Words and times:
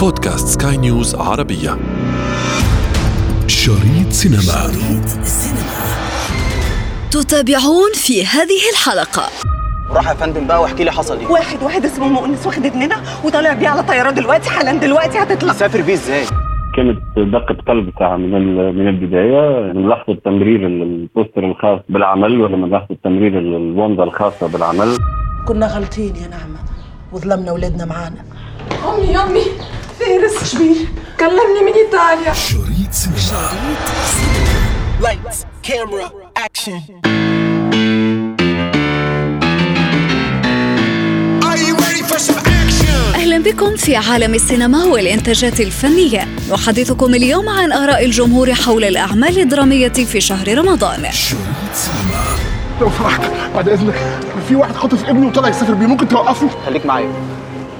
بودكاست 0.00 0.62
سكاي 0.62 0.76
نيوز 0.76 1.14
عربية. 1.14 1.70
شريط 3.46 4.10
سينما. 4.10 4.40
شريط 4.40 5.04
تتابعون 7.10 7.92
في 7.94 8.26
هذه 8.26 8.60
الحلقة. 8.72 9.22
روح 9.90 10.08
يا 10.08 10.14
فندم 10.14 10.46
بقى 10.46 10.62
واحكي 10.62 10.84
لي 10.84 10.90
حصل 10.92 11.18
إيه؟ 11.18 11.26
واحد 11.26 11.62
واحد 11.62 11.84
اسمه 11.84 12.08
مؤنس 12.08 12.46
واخد 12.46 12.66
ابننا 12.66 12.96
وطالع 13.24 13.52
بيه 13.52 13.68
على 13.68 13.82
طيارة 13.82 14.10
دلوقتي 14.10 14.50
حالا 14.50 14.72
دلوقتي 14.72 15.18
هتطلع. 15.18 15.52
سافر 15.52 15.82
بيه 15.82 15.94
إزاي؟ 15.94 16.24
كانت 16.76 16.98
دقة 17.16 17.56
قلب 17.68 17.90
ساعة 17.98 18.16
من 18.16 18.36
ال- 18.36 18.76
من 18.78 18.88
البداية 18.88 19.72
من 19.72 19.88
لحظة 19.88 20.14
تمرير 20.24 20.66
ال- 20.66 20.82
ال 20.82 20.91
poster 20.91 21.44
الخاص 21.50 21.80
بالعمل 21.88 22.40
ولا 22.40 22.56
من 22.56 22.70
لحظة 22.70 22.96
تمرير 23.04 23.38
ال- 23.38 23.56
الوندة 23.56 24.04
الخاصة 24.04 24.46
بالعمل؟ 24.48 24.96
كنا 25.48 25.66
غلطين 25.66 26.16
يا 26.16 26.28
نعمة 26.28 26.58
وظلمنا 27.12 27.52
ولادنا 27.52 27.84
معانا. 27.84 28.24
أمي 28.88 29.16
أمي! 29.16 29.42
فارس 30.00 30.54
شبير 30.54 30.76
كلمني 31.20 31.60
من 31.66 31.72
إيطاليا. 31.72 32.32
شريط 32.32 32.92
سينما 32.92 33.50
for 42.08 42.18
some 42.18 42.38
action? 42.38 43.14
أهلا 43.14 43.38
بكم 43.38 43.76
في 43.76 43.96
عالم 43.96 44.34
السينما 44.34 44.84
والإنتاجات 44.84 45.60
الفنية. 45.60 46.28
نحدثكم 46.52 47.14
اليوم 47.14 47.48
عن 47.48 47.72
آراء 47.72 48.04
الجمهور 48.04 48.54
حول 48.54 48.84
الأعمال 48.84 49.38
الدرامية 49.40 49.88
في 49.88 50.20
شهر 50.20 50.58
رمضان. 50.58 51.12
شريط 51.12 51.40
سينما. 51.74 52.24
لو 52.80 52.90
سمحت 52.98 53.20
بعد 53.54 53.68
إذنك 53.68 54.20
في 54.48 54.56
واحد 54.56 54.76
خاطف 54.76 55.04
ابني 55.08 55.26
وطلع 55.26 55.48
يسافر 55.48 55.74
بيه. 55.74 55.86
ممكن 55.86 56.08
توقفه؟ 56.08 56.48
خليك 56.66 56.86
معايا. 56.86 57.10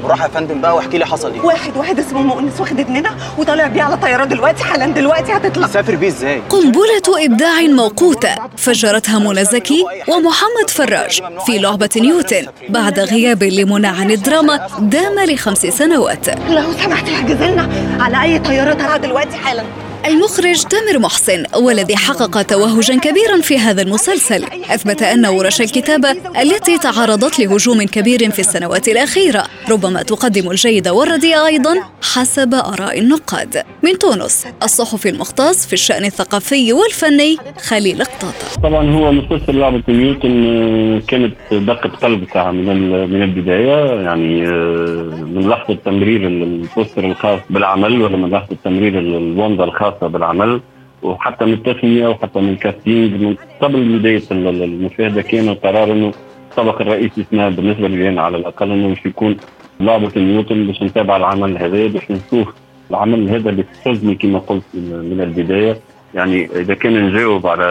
روح 0.04 0.22
يا 0.22 0.28
فندم 0.28 0.60
بقى 0.60 0.76
واحكي 0.76 0.98
لي 0.98 1.06
حصل 1.06 1.32
إيه. 1.32 1.40
واحد 1.40 1.76
واحد 1.76 1.98
اسمه 1.98 2.22
مؤنس 2.22 2.60
واخد 2.60 2.80
ابننا 2.80 3.10
وطالع 3.38 3.66
بيه 3.66 3.82
على 3.82 3.96
طيارة 3.96 4.24
دلوقتي 4.24 4.64
حالا 4.64 4.86
دلوقتي 4.86 5.32
هتطلع. 5.32 5.66
سافر 5.66 5.94
بيه 5.96 6.08
إزاي؟ 6.08 6.42
قنبلة 6.48 7.24
إبداع 7.26 7.60
موقوتة 7.60 8.34
فجرتها 8.56 9.18
منى 9.18 9.44
زكي 9.44 9.84
ومحمد 10.08 10.70
فراج 10.70 11.20
في 11.46 11.58
لعبة 11.58 11.90
نيوتن 11.96 12.46
بعد 12.68 13.00
غياب 13.00 13.42
لمنى 13.44 13.86
عن 13.86 14.10
الدراما 14.10 14.66
دام 14.78 15.18
لخمس 15.30 15.58
سنوات. 15.66 16.28
لو 16.48 16.72
سمحت 16.84 17.08
احجز 17.08 17.42
لنا 17.42 17.68
على 18.00 18.22
أي 18.22 18.38
طيارة 18.38 18.74
طالعه 18.74 18.96
دلوقتي 18.96 19.36
حالا؟ 19.36 19.62
المخرج 20.06 20.62
تامر 20.62 20.98
محسن 20.98 21.44
والذي 21.62 21.96
حقق 21.96 22.42
توهجا 22.42 22.98
كبيرا 22.98 23.40
في 23.42 23.58
هذا 23.58 23.82
المسلسل. 23.82 24.44
أثبت 24.70 25.02
أن 25.02 25.26
ورش 25.26 25.60
الكتابة 25.60 26.10
التي 26.42 26.78
تعرضت 26.78 27.38
لهجوم 27.38 27.82
كبير 27.82 28.30
في 28.30 28.38
السنوات 28.38 28.88
الأخيرة 28.88 29.42
ربما 29.70 30.02
تقدم 30.02 30.50
الجيد 30.50 30.88
والرديء 30.88 31.46
أيضا 31.46 31.74
حسب 32.14 32.54
آراء 32.54 32.98
النقاد. 32.98 33.62
من 33.82 33.98
تونس 33.98 34.46
الصحفي 34.62 35.08
المختص 35.08 35.66
في 35.66 35.72
الشأن 35.72 36.04
الثقافي 36.04 36.72
والفني 36.72 37.36
خليل 37.68 38.04
قطاطه 38.04 38.60
طبعا 38.62 38.90
هو 38.90 39.12
مسلسل 39.12 39.56
لعبة 39.58 39.82
نيوتن 39.88 40.46
آه، 40.46 41.02
كانت 41.08 41.34
دقة 41.52 41.88
قلب 41.88 42.24
ساعة 42.34 42.50
من 42.50 42.90
من 43.10 43.22
البداية 43.22 44.00
يعني 44.00 44.46
آه، 44.48 45.24
من 45.34 45.48
لحظة 45.48 45.74
تمرير 45.84 46.26
ال- 46.26 46.42
البوستر 46.42 47.04
الخاص 47.04 47.40
بالعمل 47.50 48.02
ولا 48.02 48.16
من 48.16 48.30
لحظة 48.30 48.56
تمرير 48.64 48.98
ال- 48.98 49.16
الوندة 49.16 49.64
الخاصة 49.90 50.06
بالعمل 50.06 50.60
وحتى 51.02 51.44
من 51.44 51.52
التسمية 51.52 52.08
وحتى 52.08 52.40
من 52.40 52.48
الكاستينج 52.48 53.22
من 53.22 53.36
قبل 53.60 53.98
بداية 53.98 54.22
ال- 54.32 54.46
ال- 54.48 54.62
المشاهدة 54.62 55.22
كان 55.22 55.54
قرار 55.54 55.92
إنه 55.92 56.12
الطبق 56.50 56.80
الرئيسي 56.80 57.20
اسمها 57.20 57.48
بالنسبة 57.48 57.88
لي 57.88 58.08
أنا 58.08 58.22
على 58.22 58.36
الأقل 58.36 58.70
إنه 58.70 58.88
مش 58.88 59.06
يكون 59.06 59.36
لعبة 59.80 60.10
نيوتن 60.16 60.66
باش 60.66 60.82
نتابع 60.82 61.16
العمل 61.16 61.58
هذا 61.58 61.86
باش 61.86 62.10
نشوف 62.10 62.54
العمل 62.90 63.28
هذا 63.28 63.50
اللي 63.50 63.64
استفزني 63.72 64.14
كما 64.14 64.38
قلت 64.38 64.64
من 64.74 65.20
البداية. 65.20 65.76
يعني 66.14 66.44
إذا 66.60 66.74
كان 66.74 67.06
نجاوب 67.08 67.46
على 67.46 67.66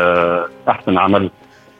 أحسن 0.69 0.97
عمل 0.97 1.29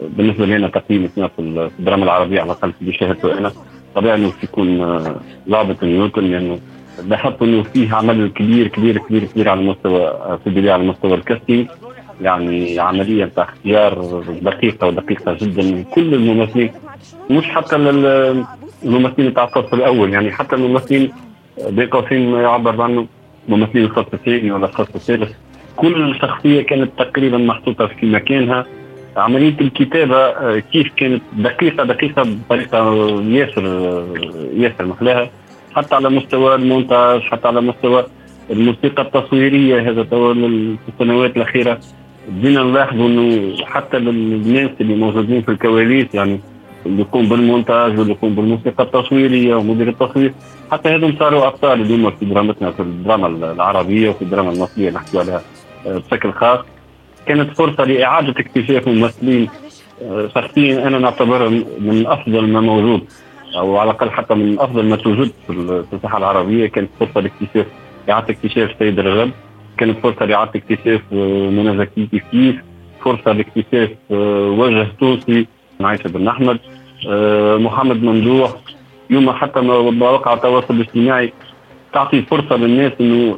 بالنسبة 0.02 0.46
لي 0.46 0.56
أنا 0.56 0.68
تقييم 0.68 1.03
اثنين 1.03 1.28
في 1.28 1.69
الدراما 1.80 2.03
العربية 2.03 2.42
على 2.42 2.46
الأقل 2.52 2.74
اللي 2.81 2.94
شاهدته 2.94 3.38
أنا 3.38 3.52
طبيعي 3.96 4.16
إنه 4.18 4.31
يكون 4.44 4.81
آه، 4.81 5.16
لعبه 5.47 5.75
نيوتن 5.84 6.24
لأنه 6.24 6.59
لاحظت 7.08 7.42
إنه 7.42 7.64
فيه 7.64 7.94
عمل 7.96 8.32
كبير 8.36 8.68
كبير 8.68 8.98
كبير 8.98 9.24
كبير 9.24 9.50
على 9.50 9.62
مستوى 9.62 10.02
آه، 10.08 10.40
في 10.44 10.72
على 10.72 10.84
مستوى 10.84 11.14
الكاستينج. 11.14 11.68
يعني 12.22 12.80
عملية 12.80 13.26
بتاع 13.26 13.44
اختيار 13.44 14.24
دقيقة 14.42 14.88
ودقيقة 14.88 15.38
جدا 15.42 15.64
من 15.64 15.84
كل 15.84 16.14
الممثلين. 16.14 16.72
مش 17.30 17.46
حتى 17.46 17.76
الممثلين 17.76 19.30
بتاع 19.30 19.44
الصف 19.44 19.74
الأول. 19.74 20.14
يعني 20.14 20.32
حتى 20.32 20.56
الممثلين 20.56 21.12
بين 21.70 21.88
قوسين 21.88 22.32
ما 22.32 22.42
يعبر 22.42 22.82
عنه 22.82 23.08
ممثلين 23.48 23.86
الصف 23.86 24.14
الثاني 24.14 24.52
ولا 24.52 24.66
الصف 24.66 24.96
الثالث 24.96 25.31
كل 25.76 26.16
شخصيه 26.22 26.62
كانت 26.62 26.92
تقريبا 26.98 27.38
محطوطة 27.38 27.88
في 27.88 28.06
مكانها. 28.06 28.66
عملية 29.18 29.56
الكتابة 29.62 30.16
آه، 30.18 30.60
كيف 30.60 30.88
كانت 30.98 31.22
دقيقة 31.38 31.84
دقيقة 31.84 32.24
بطريقة 32.24 32.94
ياسر 33.22 33.66
آه، 33.68 34.06
ياسر 34.54 34.86
محلاها 34.86 35.30
حتى 35.75 35.96
على 35.96 36.09
مستوى 36.09 36.56
المونتاج 36.56 37.22
حتى 37.22 37.47
على 37.47 37.62
مستوى 37.62 38.06
الموسيقى 38.52 39.02
التصويرية 39.02 39.90
هذا 39.90 40.03
تو 40.03 40.34
في 40.34 40.78
السنوات 40.94 41.38
الأخيرة. 41.38 41.80
بدينا 42.30 42.63
نلاحظوا 42.63 43.07
إنه 43.07 43.56
حتى 43.66 43.97
الناس 43.97 44.69
اللي 44.81 44.96
موجودين 44.96 45.41
في 45.41 45.50
الكواليس 45.50 46.16
يعني 46.16 46.40
اللي 46.85 47.02
يقوم 47.02 47.30
بالمونتاج 47.30 48.00
واللي 48.00 48.13
يقوم 48.13 48.35
بالموسيقى 48.35 48.84
التصويرية 48.84 49.56
ومدير 49.56 49.90
التصوير 49.90 50.34
حتى 50.72 50.90
هذم 50.90 51.16
صاروا 51.19 51.47
أبطال 51.47 51.81
اليوم 51.81 52.12
في 52.12 52.25
درامتنا 52.25 52.72
في 52.72 52.80
الدراما 52.80 53.28
العربية 53.28 54.09
وفي 54.09 54.22
الدراما 54.22 54.51
المصرية 54.51 54.90
نحكي 54.90 55.19
عليها 55.19 55.41
آه، 55.88 55.97
بشكل 55.97 56.31
خاص. 56.31 56.59
كانت 57.25 57.57
فرصة 57.57 57.84
لإعادة 57.84 58.34
اكتشاف 58.38 58.88
ممثلين 58.88 59.50
آه، 60.01 60.30
شخصيا 60.36 60.88
أنا 60.88 61.00
نعتبرها 61.00 61.50
من 61.80 62.03
أفضل 62.07 62.47
ما 62.47 62.62
موجود. 62.62 63.01
أو 63.56 63.78
على 63.78 63.90
الأقل 63.92 64.10
حتى 64.12 64.36
من 64.36 64.60
أفضل 64.60 64.86
ما 64.86 64.96
توجد 64.96 65.32
في 65.48 65.54
ال- 65.54 65.84
في 65.84 65.94
الساحة 65.94 66.18
العربية 66.18 66.68
كانت 66.68 66.90
فرصة 67.00 67.22
لاكتشاف 67.22 67.66
إعادة 68.10 68.30
اكتشاف 68.34 68.72
سيد 68.80 69.00
رغب 69.00 69.32
كانت 69.78 69.98
فرصة 70.00 70.26
لإعادة 70.26 70.52
اكتشاف 70.56 71.02
آه، 71.14 71.50
منى 71.50 71.78
زكي 71.78 72.06
كيف 72.08 72.24
كيف 72.32 72.56
فرصة 73.04 73.32
لاكتشاف 73.32 73.90
آه، 74.12 74.50
وجه 74.50 74.88
توسي 75.00 75.48
عائشه 75.82 76.08
بن 76.08 76.28
أحمد 76.28 76.60
آه، 77.10 77.58
محمد 77.58 78.04
ممدوح. 78.04 78.52
يوم 79.10 79.32
حتى 79.32 79.62
مواقع 79.62 80.34
التواصل 80.34 80.74
الاجتماعي 80.74 81.34
تعطي 81.94 82.22
فرصة 82.22 82.56
للناس 82.56 82.92
إنه 83.02 83.38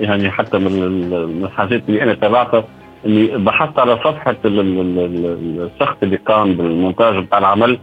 يعني 0.00 0.30
حتى 0.30 0.58
من 0.58 0.66
ال- 0.66 1.28
من 1.28 1.44
الحاجات 1.44 1.82
اللي 1.88 2.02
أنا 2.02 2.14
تابعتها 2.14 2.64
إني 3.06 3.26
بحثت 3.26 3.78
على 3.78 3.96
صفحة 4.04 4.36
ال- 4.44 4.60
ال- 4.60 4.78
ال- 4.80 4.98
ال- 5.26 5.70
الشخص 5.74 5.96
اللي 6.02 6.16
قام 6.16 6.52
بالمونتاج 6.54 7.24
بتاع 7.24 7.38
العمل 7.38 7.78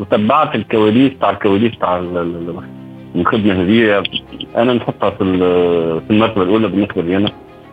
وتبعت 0.00 0.54
الكواليس 0.54 1.12
بتاع 1.12 1.30
الكواليس 1.30 1.72
ال- 1.98 2.62
الخدمة 3.16 3.52
هذه. 3.62 4.02
أنا 4.56 4.72
نحطها 4.74 5.10
في 5.10 5.24
في 6.08 6.10
المرتبة 6.10 6.42
الأولى 6.42 6.68
بالنسبة 6.68 7.02
لي 7.02 7.16
أنا 7.16 7.28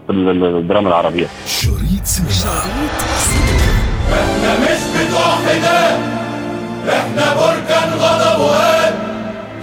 في 0.08 0.14
ال- 0.14 0.44
الدراما 0.58 0.88
العربية. 0.88 1.28
شريط 1.46 2.04
سينما 2.04 2.62
إحنا 4.14 4.60
مش 4.60 4.82
بتوع 4.96 5.36
حداد 5.46 6.00
إحنا 6.90 7.34
بركان 7.36 7.90
غضب 8.00 8.40
وهاد 8.42 8.94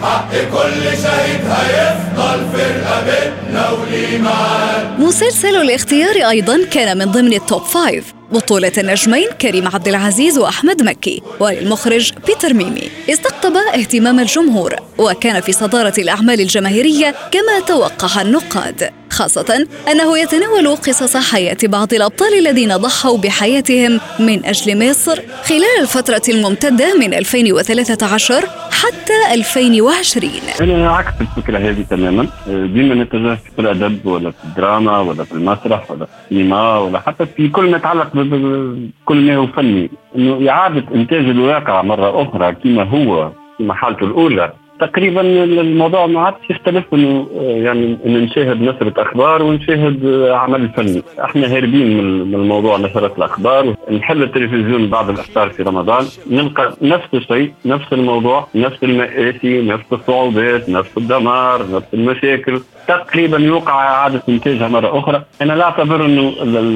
حق 0.03 0.31
كل 0.31 0.83
شهيد 0.83 1.41
هيفضل 1.47 2.45
في 2.53 2.63
رقبتنا 2.81 3.71
وليه 3.71 4.19
معاد. 4.23 5.01
مسلسل 5.01 5.57
الاختيار 5.57 6.31
أيضا 6.31 6.57
كان 6.73 6.99
من 6.99 7.05
ضمن 7.05 7.33
ال 7.33 7.40
top 7.40 7.63
five. 7.63 8.15
بطولة 8.35 8.73
النجمين 8.79 9.29
كريم 9.41 9.69
عبد 9.69 9.89
العزيز 9.89 10.39
وأحمد 10.39 10.83
مكي 10.83 11.23
والمخرج 11.41 12.13
بيتر 12.27 12.55
ميمي. 12.55 12.91
استقطب 13.11 13.57
اهتمام 13.57 14.21
الجمهور 14.21 14.77
وكان 14.99 15.41
في 15.41 15.53
صدارة 15.53 15.95
الأعمال 15.99 16.41
الجماهيرية 16.41 17.15
كما 17.31 17.61
توقع 17.67 18.23
النقاد. 18.23 18.91
خاصة 19.15 19.67
أنه 19.93 20.19
يتناول 20.19 20.77
قصص 20.77 21.17
حياة 21.33 21.57
بعض 21.65 21.95
الأبطال 21.95 22.39
الذين 22.39 22.77
ضحوا 22.77 23.19
بحياتهم 23.19 24.01
من 24.19 24.45
أجل 24.45 24.91
مصر 24.91 25.17
خلال 25.45 25.81
الفترة 25.81 26.23
الممتدة 26.29 26.99
من 26.99 27.15
2013 27.15 28.45
حتى 28.71 29.35
2020 29.35 30.31
أنا 30.61 30.91
عكس 30.91 31.13
الفكرة 31.21 31.59
هذه 31.59 31.85
تماما. 31.91 32.27
ديما 32.47 32.95
نتجه 32.95 33.39
في 33.57 33.59
الادب 33.59 34.07
ولا 34.07 34.31
في 34.31 34.45
الدراما 34.45 35.01
ولا 35.01 35.25
في 35.25 35.33
المسرح 35.33 35.91
ولا 35.91 36.05
في 36.07 36.13
السينما 36.31 36.79
ولا 36.79 37.01
حتى 37.01 37.27
في 37.37 37.49
كل 37.49 37.71
ما 37.71 37.77
يتعلق 37.77 38.11
بكل 38.15 39.17
ما 39.17 39.37
هو 39.37 39.47
فني. 39.47 39.91
إنه 40.17 40.51
إعادة 40.51 40.85
إنتاج 40.95 41.25
الواقع 41.25 41.83
مرة 41.83 42.23
أخرى 42.23 42.53
كما 42.65 42.83
هو 42.83 43.31
كما 43.59 43.75
حالته 43.75 44.05
الأولى. 44.05 44.53
تقريبا 44.81 45.21
الموضوع 45.45 46.07
ما 46.07 46.21
عادش 46.21 46.51
يختلف 46.51 46.85
إنه 46.95 47.29
آه، 47.41 47.43
يعني 47.43 47.99
انه 48.07 48.19
نشاهد 48.19 48.63
نشرة 48.63 49.03
أخبار 49.03 49.43
ونشاهد 49.43 50.05
آه، 50.05 50.37
عمل 50.37 50.69
فني، 50.69 51.03
إحنا 51.25 51.57
هاربين 51.57 52.05
من 52.25 52.35
الموضوع 52.35 52.77
نشرة 52.79 53.15
الأخبار، 53.19 53.75
نحل 53.91 54.23
التلفزيون 54.23 54.87
بعد 54.87 55.09
الإفطار 55.09 55.51
في 55.51 55.63
رمضان. 55.63 56.05
نلقى 56.31 56.75
نفس 56.83 57.09
الشيء، 57.15 57.53
نفس 57.65 57.93
الموضوع، 57.93 58.49
نفس 58.55 58.85
المآسي، 58.85 59.63
نفس 59.63 59.85
الصعوبات، 59.93 60.69
نفس 60.69 60.91
الدمار، 60.99 61.63
نفس 61.73 61.87
المشاكل، 61.95 62.61
تقريبا 62.89 63.39
يوقع 63.39 63.73
اعاده 63.73 64.23
إنتاجها 64.29 64.69
مرة 64.69 64.99
أخرى، 64.99 65.23
أنا 65.43 65.53
لا 65.53 65.65
أعتبر 65.65 66.05
إنه 66.05 66.33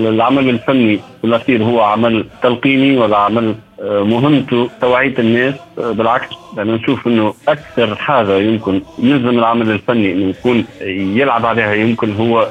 العمل 0.08 0.48
الفني 0.48 1.00
الأخير 1.24 1.62
هو 1.64 1.80
عمل 1.80 2.24
تلقيني 2.42 2.98
ولا 2.98 3.16
عمل 3.16 3.54
آه، 3.82 4.02
مهمته 4.02 4.70
توعية 4.80 5.14
الناس. 5.18 5.54
آه، 5.78 5.92
بالعكس 5.92 6.28
أنا 6.58 6.74
نشوف 6.74 7.06
إنه 7.06 7.34
أكثر 7.48 7.94
حاجة 7.96 8.36
يمكن 8.36 8.82
يلزم 8.98 9.38
العمل 9.38 9.70
الفني 9.70 10.12
إنه 10.12 10.28
يكون 10.28 10.64
يلعب 11.16 11.46
عليها 11.46 11.74
يمكن 11.74 12.14
هو 12.14 12.48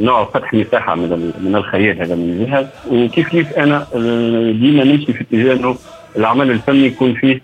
نوع 0.00 0.24
فتح 0.24 0.54
مساحة 0.54 0.94
من 0.94 1.32
من 1.40 1.56
الخيال 1.56 2.00
هذا 2.00 2.14
من 2.14 2.46
جهة. 2.46 2.68
وكيف 2.90 3.28
كيف 3.28 3.52
أنا 3.52 3.86
آه، 3.94 4.52
ديما 4.52 4.84
نمشي 4.84 5.12
في 5.12 5.20
اتجاه 5.20 5.52
إنه 5.52 5.76
العمل 6.16 6.50
الفني 6.50 6.86
يكون 6.86 7.14
فيه 7.14 7.40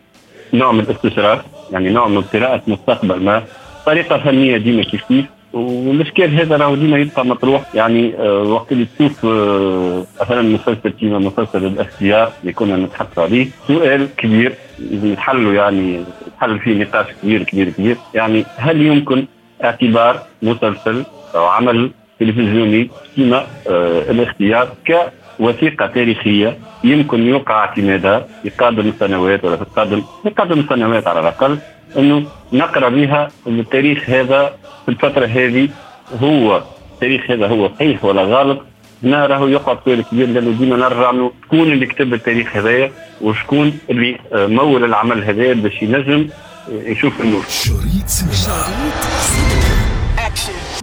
نوع 0.55 0.73
من 0.73 0.81
الاستشراف 0.81 1.43
يعني 1.73 1.91
نوع 1.91 2.09
من 2.09 2.21
قراءة 2.21 2.63
مستقبل 2.67 3.23
ما 3.23 3.43
طريقة 3.87 4.19
فنية 4.19 4.57
ديما 4.57 4.83
كيف 4.83 5.05
كيف 5.05 5.25
والإشكال 5.53 6.35
هذا 6.41 6.57
راهو 6.57 6.75
ديما 6.75 6.99
يبقى 6.99 7.27
مطروح. 7.27 7.63
يعني 7.75 8.15
آه 8.19 8.43
وقت 8.43 8.73
اللي 8.73 8.87
تشوف 8.99 9.27
آه 9.27 10.05
مثلا 10.21 10.43
مسلسل 10.43 10.91
كيما 11.01 11.19
مسلسل 11.19 11.67
الاختيار 11.67 12.33
اللي 12.43 12.53
كنا 12.53 12.77
نتحدث 12.77 13.19
عليه 13.19 13.47
سؤال 13.69 14.09
كبير 14.17 14.53
يتحلوا 14.91 15.53
يعني 15.53 16.01
يتحل 16.27 16.59
فيه 16.59 16.75
نقاش 16.85 17.07
كبير 17.23 17.43
كبير 17.43 17.69
كبير. 17.71 17.97
يعني 18.15 18.45
هل 18.57 18.83
يمكن 18.87 19.27
اعتبار 19.65 20.19
مسلسل 20.43 21.05
أو 21.35 21.45
عمل 21.47 21.91
تلفزيوني 22.21 22.91
كيما 23.17 23.47
آه 23.69 24.11
الاختيار 24.11 24.69
كوثيقة 25.39 25.87
تاريخية 25.87 26.59
يمكن 26.85 27.27
يوقع 27.27 27.55
اعتمادها 27.59 28.27
في 28.43 28.51
قادم 28.51 28.89
السنوات 28.89 29.45
ولا 29.45 29.57
في 29.57 29.65
قادم 29.77 30.03
في 30.23 30.31
قادم 30.31 30.61
السنوات 30.61 31.07
على 31.07 31.21
الأقل 31.21 31.59
إنه 31.97 32.25
نقرأ 32.53 32.89
بها 32.89 33.29
التاريخ 33.47 34.11
هذا 34.11 34.55
في 34.85 34.89
الفترة 34.91 35.27
هذه 35.27 35.69
هو 36.23 36.63
التاريخ 36.95 37.31
هذا 37.31 37.47
هو 37.47 37.69
صحيح 37.69 38.05
ولا 38.05 38.23
غلط؟ 38.23 38.61
هنا 39.05 39.27
راهو 39.27 39.49
يقع 39.49 39.79
سؤال 39.85 40.05
كبير 40.05 40.29
لأنه 40.29 40.51
ديما 40.59 40.77
نرجع 40.77 41.11
إنه 41.11 41.33
شكون 41.45 41.73
اللي 41.73 41.87
كتب 41.87 42.15
التاريخ 42.15 42.57
هذايا 42.57 42.93
وشكون 43.21 43.79
اللي 43.91 44.19
آه، 44.33 44.47
مول 44.47 44.85
العمل 44.85 45.25
هذايا 45.25 45.55
باش 45.55 45.83
ينجم 45.83 46.29
يشوف 46.69 47.21
النور. 47.21 47.43
شريط 47.49 48.09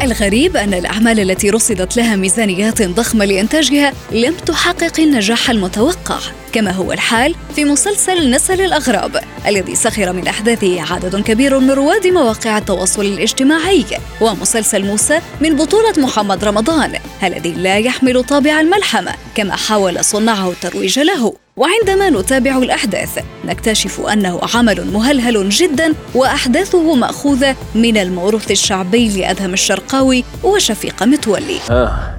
الغريب 0.02 0.58
أن 0.58 0.74
الأعمال 0.74 1.20
التي 1.20 1.50
رصدت 1.50 1.98
لها 1.98 2.16
ميزانيات 2.16 2.82
ضخمة 2.82 3.26
لإنتاجها 3.26 3.94
لم 4.12 4.34
تحقق 4.34 5.00
النجاح 5.00 5.50
المتوقع 5.50 6.20
كما 6.54 6.72
هو 6.72 6.92
الحال 6.94 7.36
في 7.56 7.66
مسلسل 7.66 8.30
نسل 8.30 8.62
الأغراب 8.62 9.22
الذي 9.48 9.76
سخر 9.76 10.14
من 10.14 10.28
أحداثه 10.28 10.94
عدد 10.94 11.22
كبير 11.22 11.60
من 11.60 11.72
رواد 11.72 12.08
مواقع 12.08 12.58
التواصل 12.58 13.06
الاجتماعي 13.06 13.86
ومسلسل 14.22 14.86
موسى 14.86 15.20
من 15.42 15.56
بطولة 15.56 15.94
محمد 15.98 16.44
رمضان 16.44 16.94
الذي 17.24 17.52
لا 17.52 17.78
يحمل 17.78 18.24
طابع 18.24 18.60
الملحمة 18.60 19.14
كما 19.36 19.56
حاول 19.56 20.06
صناعه 20.06 20.50
الترويج 20.50 21.00
له. 21.00 21.47
وعندما 21.58 22.10
نتابع 22.10 22.58
الأحداث 22.58 23.26
نكتشف 23.46 24.02
أنه 24.02 24.40
عمل 24.56 24.92
مهلهل 24.94 25.50
جدا 25.50 25.94
وأحداثه 26.16 26.96
مأخوذة 26.96 27.56
من 27.76 27.98
الموروث 27.98 28.52
الشعبي 28.52 29.22
لأدهم 29.22 29.54
الشرقاوي 29.54 30.24
وشفيق 30.44 31.04
متولي. 31.04 31.60
آه. 31.70 32.18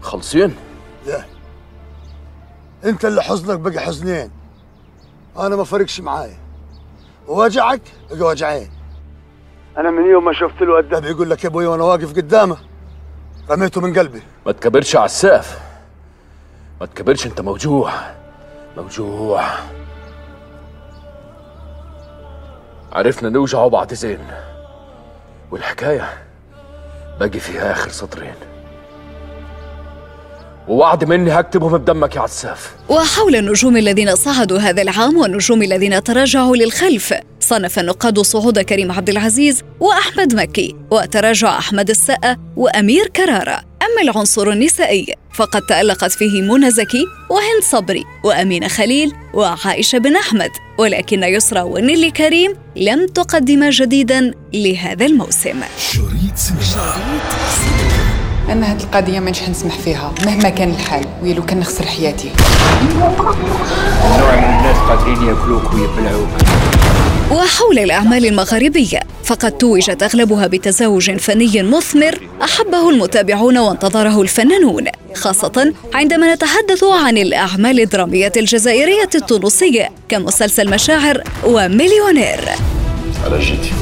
خلصين؟ 0.00 0.54
لا. 1.06 1.24
أنت 2.84 3.04
اللي 3.04 3.22
حزنك 3.22 3.58
بقى 3.58 3.80
حزنين. 3.80 4.30
أنا 5.38 5.56
ما 5.56 5.64
فرقش 5.64 6.00
معايا 6.00 6.36
ووجعك 7.28 7.80
بقى 8.10 8.28
وجعين 8.28 8.68
أنا 9.78 9.90
من 9.90 10.10
يوم 10.10 10.24
ما 10.24 10.32
شفت 10.32 10.62
له 10.62 10.76
قدام 10.76 11.04
يقول 11.04 11.30
لك 11.30 11.44
يا 11.44 11.48
أبوي 11.48 11.66
وأنا 11.66 11.84
واقف 11.84 12.12
قدامه 12.16 12.56
رميته 13.50 13.80
من 13.80 13.98
قلبي. 13.98 14.22
ما 14.46 14.52
تكبرش 14.52 14.96
على 14.96 15.04
السقف. 15.04 15.69
ما 16.80 16.86
تكبرش 16.86 17.26
انت 17.26 17.40
موجوع. 17.40 17.92
موجوع. 18.76 19.44
عرفنا 22.92 23.28
نوجع 23.28 23.66
بعض 23.66 23.94
زين. 23.94 24.18
والحكاية 25.50 26.08
باقي 27.20 27.40
فيها 27.40 27.72
آخر 27.72 27.90
سطرين 27.90 28.34
ووعد 30.68 31.04
مني 31.04 31.30
هكتبهم 31.30 31.78
بدمك 31.78 32.16
يا 32.16 32.20
عساف. 32.20 32.76
وحول 32.88 33.36
النجوم 33.36 33.76
الذين 33.76 34.16
صعدوا 34.16 34.58
هذا 34.58 34.82
العام 34.82 35.16
والنجوم 35.16 35.62
الذين 35.62 36.02
تراجعوا 36.02 36.56
للخلف. 36.56 37.14
صنف 37.40 37.78
النقاد 37.78 38.20
صعود 38.20 38.58
كريم 38.58 38.92
عبد 38.92 39.08
العزيز 39.08 39.62
وأحمد 39.80 40.34
مكي 40.34 40.76
وتراجع 40.90 41.58
أحمد 41.58 41.90
السقا 41.90 42.36
وأمير 42.56 43.06
كرارة. 43.06 43.69
أما 43.90 44.02
العنصر 44.02 44.50
النسائي 44.50 45.14
فقد 45.34 45.62
تألقت 45.62 46.12
فيه 46.12 46.42
منى 46.42 46.70
زكي 46.70 47.06
وهند 47.30 47.62
صبري 47.62 48.04
وأمينة 48.24 48.68
خليل 48.68 49.12
وعائشة 49.34 49.98
بن 49.98 50.16
أحمد. 50.16 50.50
ولكن 50.78 51.22
يسرى 51.22 51.60
ونيلي 51.60 52.10
كريم 52.10 52.54
لم 52.76 53.06
تقدم 53.06 53.70
جديدا 53.70 54.34
لهذا 54.52 55.06
الموسم. 55.06 55.60
شريط 55.78 56.36
سينما. 56.36 56.94
أنا 58.48 58.72
هذه 58.72 58.82
القضية 58.82 59.20
ما 59.20 59.30
نسمح 59.30 59.78
فيها 59.78 60.14
مهما 60.24 60.48
كان 60.48 60.70
الحال 60.70 61.04
ويلو 61.22 61.46
كان 61.46 61.60
نخسر 61.60 61.86
حياتي. 61.86 62.30
نوع 62.98 64.36
من 64.36 64.58
الناس 64.58 64.76
قادرين 64.76 65.28
ياكلوك 65.28 65.74
ويبلعوك. 65.74 66.28
وحول 67.30 67.78
الأعمال 67.78 68.26
المغاربية 68.26 69.00
فقد 69.24 69.52
توجت 69.52 70.02
أغلبها 70.02 70.46
بتزاوج 70.46 71.10
فني 71.10 71.62
مثمر 71.62 72.18
أحبه 72.42 72.90
المتابعون 72.90 73.58
وانتظره 73.58 74.22
الفنانون 74.22 74.84
خاصة 75.14 75.72
عندما 75.94 76.34
نتحدث 76.34 76.84
عن 76.84 77.18
الأعمال 77.18 77.80
الدرامية 77.80 78.32
الجزائرية 78.36 79.10
التونسية 79.14 79.88
كمسلسل 80.08 80.70
مشاعر 80.70 81.22
ومليونير. 81.44 82.48
على 83.24 83.38
جيتي 83.38 83.72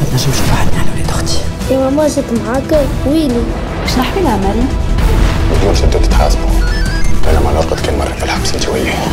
ما 0.00 0.06
تنجمش 0.10 0.38
تبعدني 0.38 0.78
عن 0.78 0.86
ولاد 0.94 1.08
أختي. 1.10 1.38
يا 1.70 1.78
ماما 1.78 2.08
جيت 2.08 2.24
معاك. 2.46 2.86
ويلي؟ 3.06 3.42
باش 3.82 3.98
نحكي 3.98 4.20
لها 4.20 4.36
مريم 4.36 4.68
ما 5.50 5.58
تقولش 5.62 5.82
أنتوا 5.82 6.00
تتحاسبوا. 6.00 6.48
أنا 7.30 7.40
ما 7.40 7.52
نرقد 7.52 7.86
كل 7.86 7.92
مره 7.92 8.14
في 8.18 8.24
الحبس 8.24 8.54
أنت 8.54 8.68
وياه 8.68 9.08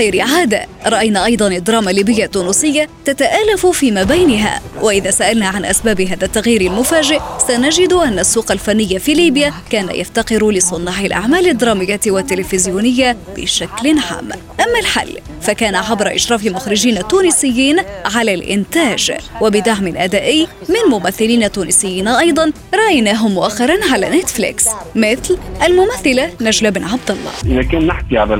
غير 0.00 0.20
عادة. 0.20 0.66
رأينا 0.86 1.24
أيضا 1.24 1.48
الدراما 1.48 1.90
الليبية 1.90 2.24
التونسية 2.24 2.88
تتآلف 3.04 3.66
فيما 3.66 4.02
بينها. 4.02 4.60
وإذا 4.82 5.10
سألنا 5.10 5.46
عن 5.48 5.64
أسباب 5.64 6.00
هذا 6.00 6.24
التغيير 6.24 6.60
المفاجئ 6.60 7.20
سنجد 7.48 7.92
أن 7.92 8.18
السوق 8.18 8.52
الفني 8.52 8.98
في 8.98 9.14
ليبيا 9.14 9.52
كان 9.70 9.88
يفتقر 9.90 10.50
لصناع 10.50 11.00
الأعمال 11.00 11.48
الدرامية 11.48 12.00
والتلفزيونية 12.06 13.16
بشكل 13.36 13.98
عام. 14.10 14.28
أما 14.60 14.78
الحل 14.80 15.18
فكان 15.40 15.74
عبر 15.74 16.14
إشراف 16.14 16.44
مخرجين 16.44 17.08
تونسيين 17.08 17.76
على 18.14 18.34
الإنتاج. 18.34 19.12
وبدعم 19.40 19.96
أدائي 19.96 20.46
من 20.68 20.90
ممثلين 20.90 21.52
تونسيين 21.52 22.08
أيضا 22.08 22.52
رأيناهم 22.74 23.34
مؤخرا 23.34 23.76
على 23.92 24.08
نتفليكس 24.08 24.66
مثل 24.94 25.38
الممثلة 25.66 26.30
نجلاء 26.40 26.70
بن 26.70 26.84
عبد 26.84 27.10
الله. 27.10 27.30
إذا 27.46 27.62
كان 27.62 27.86
نحكي 27.86 28.18
على 28.18 28.36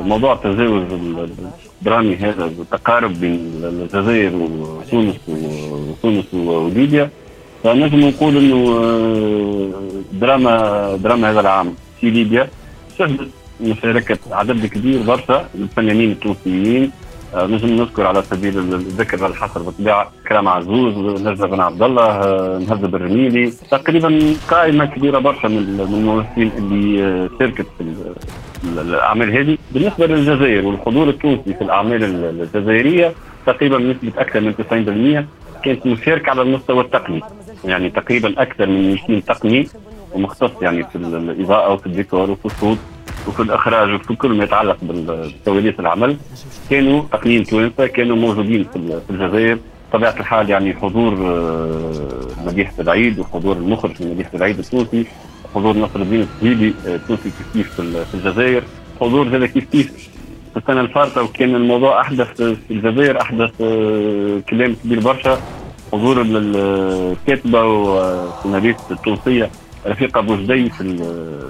موضوع 0.00 0.32
التزاوج 0.32 0.73
الدرامي 0.76 2.16
هذا 2.16 2.44
التقارب 2.44 3.20
بين 3.20 3.50
الجزائر 3.64 4.32
وتونس 4.36 5.16
وتونس 5.28 6.34
وليبيا 6.34 7.10
فنجم 7.64 8.00
نقول 8.00 8.36
إنه 8.36 8.60
آه، 8.72 9.70
دراما 10.12 10.96
دراما 10.96 11.30
هذا 11.30 11.40
العام 11.40 11.74
في 12.00 12.10
ليبيا 12.10 12.48
شهدت 12.98 13.28
مشاركة 13.60 14.18
عدد 14.30 14.66
كبير 14.66 15.02
برشا 15.02 15.48
من 15.54 15.62
الفنانين 15.62 16.10
التونسيين. 16.12 16.90
آه، 17.34 17.46
نجم 17.46 17.68
نذكر 17.68 18.06
على 18.06 18.22
سبيل 18.22 18.58
الذكر 18.58 19.26
الحصر 19.26 19.62
بالطبيعه 19.62 20.12
كرام 20.28 20.48
عزوز 20.48 21.20
نجدة 21.20 21.46
بن 21.46 21.60
عبد 21.60 21.82
الله 21.82 22.02
آه، 22.02 22.58
مهذب 22.58 22.94
الرميلي 22.94 23.50
تقريبا 23.70 24.34
قائمة 24.50 24.84
كبيرة 24.84 25.18
برشا 25.18 25.46
من 25.46 25.80
الممثلين 25.80 26.50
اللي 26.58 27.28
شاركت 27.38 27.66
في 27.78 27.94
الأعمال 28.68 29.38
هذه. 29.38 29.58
بالنسبة 29.70 30.06
للجزائر 30.06 30.66
والحضور 30.66 31.08
التونسي 31.08 31.54
في 31.54 31.62
الأعمال 31.62 32.04
الجزائرية 32.04 33.12
تقريبا 33.46 33.78
بنسبه 33.78 34.12
أكثر 34.20 34.40
من 34.40 34.54
90% 34.54 35.64
كانت 35.64 35.86
مشاركة 35.86 36.30
على 36.30 36.42
المستوى 36.42 36.80
التقني. 36.84 37.20
يعني 37.64 37.90
تقريبا 37.90 38.42
أكثر 38.42 38.66
من 38.66 38.90
200 39.08 39.20
تقني 39.20 39.68
ومختص 40.12 40.50
يعني 40.62 40.84
في 40.84 40.96
الإضاءة 40.96 41.72
وفي 41.72 41.86
الديكور 41.86 42.30
وفي 42.30 42.46
الصوت 42.46 42.78
وفي 43.28 43.40
الإخراج 43.42 43.94
وفي 43.94 44.14
كل 44.14 44.28
ما 44.32 44.44
يتعلق 44.44 44.76
بكواليس 44.82 45.80
العمل. 45.80 46.16
كانوا 46.70 47.02
تقنيين 47.12 47.44
توانسه 47.44 47.86
كانوا 47.86 48.16
موجودين 48.16 48.64
في 48.64 49.00
الجزائر. 49.10 49.58
بطبيعة 49.92 50.16
الحال 50.20 50.50
يعني 50.50 50.74
حضور 50.74 51.12
آه، 51.12 52.26
مديحه 52.46 52.72
العيد 52.78 53.18
وحضور 53.18 53.56
المخرج 53.56 54.02
من 54.02 54.10
مديحه 54.10 54.30
العيد 54.34 54.58
التونسي 54.58 55.06
حضور 55.54 55.76
نصر 55.76 56.00
الدين 56.00 56.20
السهيلي 56.36 56.74
التونسي 56.86 57.22
كيف 57.30 57.52
كيف 57.52 57.80
في 57.80 58.14
الجزائر. 58.14 58.62
حضور 59.00 59.30
زاد 59.30 59.44
كيف 59.44 59.64
كيف؟ 59.64 59.92
في 60.52 60.56
السنة 60.60 60.80
الفارطة 60.80 61.22
وكان 61.22 61.54
الموضوع 61.54 62.00
أحدث 62.00 62.42
في 62.42 62.56
الجزائر 62.70 63.20
أحدث 63.20 63.50
آه، 63.60 64.40
كلام 64.50 64.76
كبير 64.84 65.00
برشا. 65.00 65.38
حضور 65.92 66.22
الكاتبة 66.28 67.64
والسيناريست 67.64 68.90
التونسية 68.90 69.50
رفيقة 69.86 70.20
بوجدي 70.20 70.70
في 70.70 70.96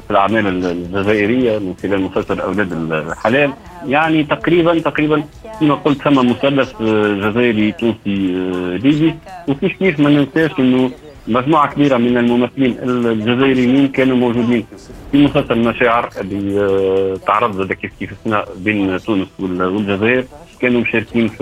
في 0.05 0.11
الأعمال 0.11 0.47
الجزائرية 0.67 1.59
من 1.59 1.75
خلال 1.83 2.01
مسلسل 2.03 2.41
أولاد 2.41 2.73
الحلال. 2.93 3.53
يعني 3.87 4.25
تقريبا 4.25 4.79
تقريبا 4.79 5.23
كما 5.61 5.75
قلت 5.75 6.03
ثم 6.03 6.31
مثلث 6.31 6.73
آه، 6.81 7.31
جزائري 7.31 7.73
تونسي 7.73 8.37
آه، 8.37 8.77
ليبي. 8.77 9.15
وكيف 9.49 9.73
كيف 9.79 10.01
ما 10.01 10.11
ننساش 10.11 10.51
إنه 10.59 10.91
مجموعة 11.29 11.75
كبيرة 11.75 11.97
من 11.97 12.19
الممثلين 12.19 12.79
الجزائريين 12.83 13.89
كانوا 13.89 14.17
موجودين 14.17 14.67
في 15.13 15.25
مسلسل 15.25 15.59
مشاعر 15.59 16.11
اللي 16.21 16.61
آه، 16.61 17.17
تعرض 17.27 17.73
كيف 17.73 17.93
كيف 18.01 18.13
الثناء 18.13 18.49
بين 18.57 19.01
تونس 19.01 19.29
والجزائر. 19.39 20.25
كانوا 20.61 20.81
مشاركين 20.81 21.29
في 21.29 21.37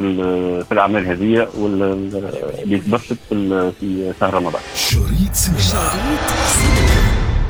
في 0.64 0.72
الأعمال 0.72 1.06
هذه 1.06 1.48
واللي 1.58 2.78
تبثت 2.78 3.18
في 3.28 3.72
في 3.80 4.12
شهر 4.20 4.34
رمضان. 4.34 4.62
شريط 4.74 5.36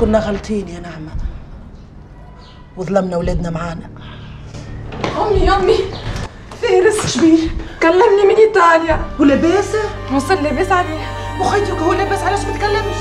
كنا 0.01 0.19
غلطين 0.19 0.69
يا 0.69 0.81
نعمة. 0.81 1.13
وظلمنا 2.77 3.17
اولادنا 3.17 3.51
معانا. 3.51 3.91
أمي 5.21 5.51
أمي. 5.51 5.79
فارس. 6.63 7.17
شبير 7.17 7.39
كلمني 7.83 8.23
من 8.29 8.35
إيطاليا. 8.37 9.01
ولاباس؟ 9.21 9.77
وصل 10.15 10.35
لاباس 10.35 10.73
عليه 10.73 11.22
وخيتك 11.43 11.71
هو 11.71 11.93
لاباس 11.93 12.19
علاش 12.19 12.45
ما 12.45 12.57
تكلمش؟ 12.57 12.97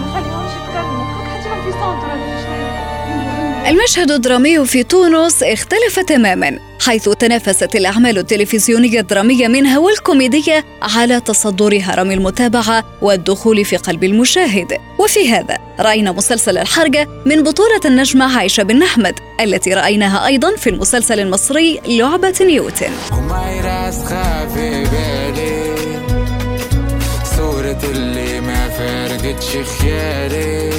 ما 0.00 0.12
خليهمش 0.14 0.52
يتكلموا 0.52 1.12
المشهد 3.68 4.10
الدرامي 4.10 4.66
في 4.66 4.82
تونس 4.82 5.42
اختلف 5.42 6.00
تماما 6.00 6.58
حيث 6.80 7.08
تنافست 7.08 7.76
الأعمال 7.76 8.18
التلفزيونية 8.18 9.00
الدرامية 9.00 9.48
منها 9.48 9.78
والكوميدية 9.78 10.64
على 10.82 11.20
تصدر 11.20 11.80
هرم 11.82 12.10
المتابعة 12.10 12.84
والدخول 13.02 13.64
في 13.64 13.76
قلب 13.76 14.04
المشاهد. 14.04 14.78
وفي 14.98 15.32
هذا 15.32 15.58
رأينا 15.80 16.12
مسلسل 16.12 16.58
الحرقة 16.58 17.22
من 17.26 17.42
بطولة 17.42 17.80
النجمة 17.84 18.36
عائشة 18.38 18.62
بن 18.62 18.82
أحمد 18.82 19.14
التي 19.40 19.74
رأيناها 19.74 20.26
أيضا 20.26 20.56
في 20.56 20.70
المسلسل 20.70 21.20
المصري 21.20 21.80
لعبة 21.86 22.34
نيوتن. 22.40 22.92
صورة 27.72 27.90
اللي 27.92 28.40
ما 28.40 28.68
فارقتش 28.68 29.56
خيالي. 29.56 30.70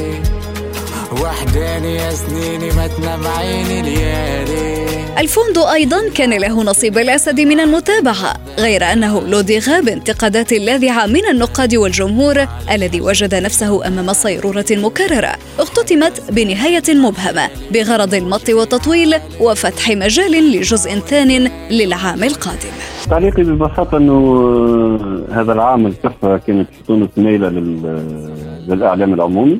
وحداني 1.21 1.95
يا 1.95 2.11
سنيني 2.11 2.71
ما 2.71 2.87
تنام 2.87 3.27
عيني 3.27 3.81
ليالي. 3.81 4.83
الفندق 5.17 5.67
أيضا 5.67 6.09
كان 6.15 6.33
له 6.33 6.63
نصيب 6.63 6.97
الأسد 6.97 7.41
من 7.41 7.59
المتابعة 7.59 8.33
غير 8.59 8.83
أنه 8.83 9.21
لدغ 9.21 9.79
بانتقادات 9.81 10.53
اللاذعة 10.53 11.05
من 11.05 11.25
النقاد 11.31 11.75
والجمهور 11.75 12.47
الذي 12.71 13.01
وجد 13.01 13.35
نفسه 13.35 13.87
أمام 13.87 14.13
صيرورة 14.13 14.65
مكررة 14.71 15.35
اختتمت 15.59 16.31
بنهاية 16.31 16.83
مبهمة 16.89 17.49
بغرض 17.71 18.13
المط 18.13 18.49
والتطويل 18.49 19.15
وفتح 19.39 19.89
مجال 19.89 20.31
لجزء 20.31 20.99
ثان 20.99 21.51
للعام 21.71 22.23
القادم. 22.23 22.73
تعليقي 23.09 23.43
ببساطة 23.43 23.97
أنه 23.97 25.12
هذا 25.33 25.53
العام 25.53 25.87
الكفة 25.87 26.37
كانت 26.37 26.67
تونس 26.87 27.17
ميلة 27.17 27.49
للإعلام 28.67 29.13
العمومي. 29.13 29.59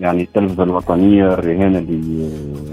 يعني 0.00 0.22
التلفزة 0.22 0.62
الوطنية 0.62 1.34
الرهان 1.34 1.76
اللي 1.76 2.30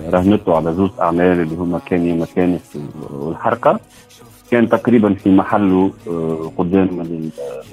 رهنته 0.09 0.55
على 0.55 0.73
زوج 0.73 0.89
أعمال 1.01 1.39
اللي 1.39 1.55
هما 1.55 1.79
كان 1.85 2.19
مكانس 2.19 2.77
والحركه 3.11 3.79
كان 4.51 4.69
تقريبا 4.69 5.13
في 5.13 5.29
محله 5.29 5.91
آه، 6.07 6.51
قدام 6.57 6.89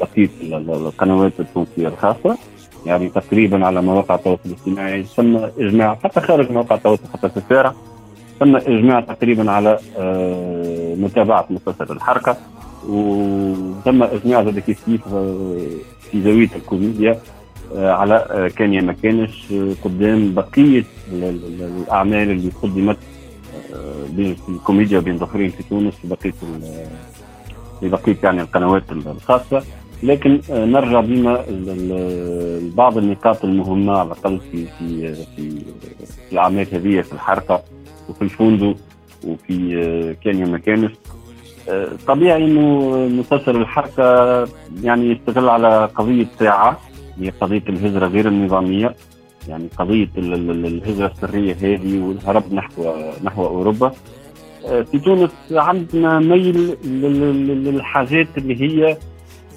بقيه 0.00 0.28
القنوات 0.42 1.32
التونسية 1.40 1.88
الخاصة. 1.88 2.38
يعني 2.86 3.08
تقريبا 3.08 3.66
على 3.66 3.82
مواقع 3.82 4.14
التواصل 4.14 4.40
الاجتماعي. 4.46 5.02
ثم 5.02 5.36
إجماع 5.58 5.98
حتى 6.04 6.20
خارج 6.20 6.52
مواقع 6.52 6.76
التواصل 6.76 7.02
حتى 7.12 7.28
في 7.28 7.36
الشارع. 7.36 7.74
ثم 8.40 8.56
إجماع 8.56 9.00
تقريبا 9.00 9.50
على 9.50 9.78
آه، 9.98 10.94
متابعة 10.94 11.46
مسلسل 11.50 11.92
الحركه 11.94 12.36
وثم 12.88 14.02
اجماع 14.02 14.44
زاد 14.44 14.58
كيف 14.58 14.84
كيف 14.84 15.08
آه، 15.08 15.66
في 16.10 16.22
زاوية 16.22 16.48
الكوميديا 16.56 17.20
آه، 17.74 17.92
على 17.92 18.14
آه، 18.14 18.48
كان 18.48 18.74
يا 18.74 18.80
ما 18.80 18.92
كانش 18.92 19.54
قدام 19.84 20.34
بقية 20.34 20.84
الأعمال 21.12 22.30
اللي 22.30 22.50
قدمت 22.62 22.96
بين 24.10 24.36
الكوميديا 24.48 25.00
بين 25.00 25.18
ظهرين 25.18 25.50
في 25.50 25.62
تونس 25.62 25.94
في 25.94 26.08
بقية 26.08 26.32
في 27.80 27.88
بقية 27.88 28.16
يعني 28.22 28.40
القنوات 28.40 28.82
الخاصة. 28.92 29.62
لكن 30.02 30.40
نرجع 30.50 31.00
بما 31.00 31.44
بعض 32.76 32.98
النقاط 32.98 33.44
المهمة 33.44 33.98
على 33.98 34.06
الأقل 34.06 34.40
في 34.52 34.66
في 34.66 35.14
في 35.14 35.62
الأعمال 36.32 36.66
هذه 36.74 37.00
في 37.00 37.12
الحركة 37.12 37.62
وفي 38.08 38.22
الفندق 38.22 38.76
وفي 39.24 40.16
كان 40.24 40.38
يا 40.38 40.46
ما 40.46 40.58
كانش 40.58 40.92
طبيعي 42.06 42.44
إنه 42.44 42.96
مسلسل 43.06 43.56
الحركة 43.56 44.04
يعني 44.82 45.10
يستغل 45.10 45.48
على 45.48 45.88
قضية 45.94 46.26
ساعة. 46.38 46.80
هي 47.20 47.30
قضية 47.30 47.62
الهجرة 47.68 48.06
غير 48.06 48.28
النظامية. 48.28 48.94
يعني 49.48 49.68
قضية 49.78 50.08
الهجرة 50.16 51.06
السرية 51.06 51.54
هذه 51.54 52.00
والهرب 52.02 52.54
نحو 52.54 52.94
نحو 53.24 53.46
أوروبا. 53.46 53.92
آه، 54.66 54.82
في 54.82 54.98
تونس 54.98 55.30
عندنا 55.52 56.18
ميل 56.18 56.76
للحاجات 57.64 58.28
اللي 58.38 58.60
هي 58.62 58.96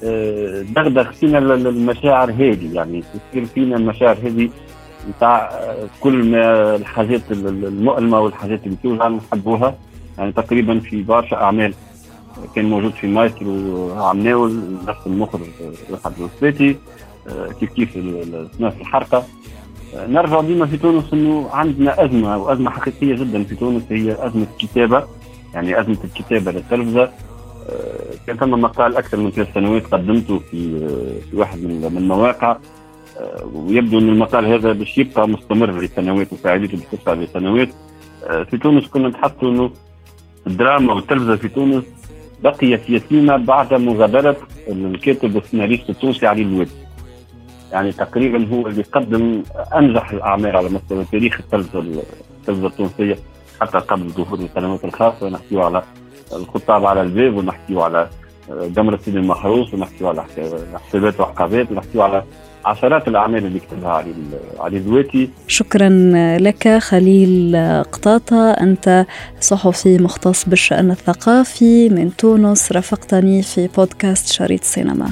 آه، 0.04 0.62
دغدغ 0.62 1.12
فينا 1.12 1.38
المشاعر 1.38 2.32
هذه. 2.32 2.74
يعني 2.74 3.04
تصير 3.32 3.46
فينا 3.46 3.76
المشاعر 3.76 4.18
هذه 4.24 4.50
نتاع 5.10 5.50
آه، 5.52 5.88
كل 6.00 6.32
ما 6.32 6.76
الحاجات 6.76 7.22
المؤلمة 7.32 8.20
والحاجات 8.20 8.66
اللي 8.66 8.78
توجع 8.84 9.08
نحبوها. 9.08 9.76
يعني 10.18 10.32
تقريبا 10.32 10.80
في 10.80 11.04
برشا 11.04 11.36
أعمال. 11.36 11.74
كان 12.56 12.66
موجود 12.66 12.92
في 12.92 13.08
مايسترو 13.08 13.92
عام 13.94 14.21
ناول 14.21 14.62
نفس 14.88 15.08
المخرج 15.08 15.48
واحد 15.90 16.12
الأسبوعي 16.18 16.78
آه، 17.28 17.48
كيف 17.60 17.74
كيف 17.74 17.98
الناس 17.98 18.74
الحركة. 18.82 19.24
آه، 19.96 20.08
نرجع 20.08 20.42
ديما 20.42 20.66
في 20.66 20.78
تونس 20.78 21.14
إنه 21.14 21.50
عندنا 21.52 22.06
أزمة 22.06 22.38
وازمه 22.38 22.70
حقيقية 22.72 23.16
جدا 23.16 23.44
في 23.44 23.56
تونس 23.56 23.84
هي 23.90 24.28
أزمة 24.28 24.48
الكتابة. 24.54 25.08
يعني 25.54 25.80
أزمة 25.80 25.98
الكتابة 26.04 26.52
للتلفزه 26.52 27.04
آه، 27.04 27.10
كان 28.28 28.38
ثم 28.38 28.52
مقال 28.52 28.98
أكثر 28.98 29.18
من 29.18 29.32
ثلاث 29.32 29.54
سنوات 29.54 29.86
قدمته 29.86 30.40
في 30.40 30.80
في 31.32 31.38
واحد 31.38 31.60
من 31.64 31.98
المواقع 31.98 32.58
ويبدو 33.54 34.00
إن 34.00 34.10
المقال 34.10 34.46
هذا 34.46 34.72
باش 34.72 34.98
يبقى 34.98 35.28
مستمر 35.28 35.82
لسنوات 35.82 36.34
وفاعليته 36.34 36.78
باش 36.78 37.18
لسنوات 37.18 37.70
في 38.50 38.58
تونس 38.58 38.88
كنا 38.88 39.08
نتحدثوا 39.08 39.50
إنه 39.50 39.72
الدراما 40.48 40.94
والتلفزة 40.94 41.36
في 41.36 41.48
تونس 41.48 41.84
بقيت 42.44 42.90
يتيمة 42.90 43.38
بعد 43.38 43.74
مغادرة 43.74 44.38
الكاتب 44.68 45.36
والسيناريست 45.36 45.90
التونسي 45.90 46.28
علي 46.28 46.42
الوادي 46.42 46.72
يعني 47.72 47.92
تقريبا 47.92 48.48
هو 48.48 48.68
اللي 48.68 48.82
قدم 48.82 49.44
أنجح 49.76 50.12
الأعمال 50.12 50.58
على 50.58 50.70
مستوى 50.70 51.06
تاريخ 51.12 51.40
التلفزة 51.40 52.68
التونسية 52.68 53.18
حتى 53.62 53.78
قبل 53.78 54.10
ظهور 54.10 54.40
القنوات 54.40 54.86
الخاصة. 54.86 55.30
نحكيو 55.30 55.62
على 55.62 55.84
الخطاب 56.34 56.86
على 56.86 57.02
الباب 57.02 57.38
ونحكيو 57.38 57.82
على 57.82 58.10
جمرة 58.50 58.98
سيدي 58.98 59.18
المحروس 59.18 59.74
ونحكيو 59.74 60.08
على 60.08 60.26
حسابات 60.88 61.20
وعقابات 61.20 61.72
ونحكيو 61.72 62.02
على 62.02 62.24
عشرات 62.66 63.08
الأعمال 63.08 63.46
اللي 63.46 63.60
كتبها 63.60 63.92
علي 63.92 64.14
علي 64.60 64.78
الدواتي 64.78 65.30
شكرا 65.48 65.90
لك 66.38 66.78
خليل 66.78 67.56
قطاطة. 67.92 68.52
أنت 68.52 69.06
صحفي 69.42 69.98
مختص 69.98 70.50
بالشأن 70.50 70.92
الثقافي 70.92 71.90
من 71.90 72.16
تونس. 72.16 72.72
رافقتني 72.72 73.44
في 73.44 73.68
بودكاست 73.68 74.34
شريط 74.34 74.64
سينما. 74.64 75.10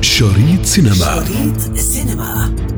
شريط 0.00 0.64
سينما. 0.64 1.24
شريط 1.24 1.76
سينما. 1.76 2.77